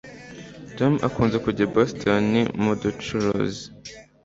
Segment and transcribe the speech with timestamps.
[0.77, 2.27] Tom akunze kujya i Boston
[2.63, 3.65] mubucuruzi